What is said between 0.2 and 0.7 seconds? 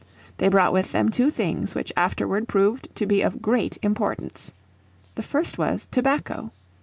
They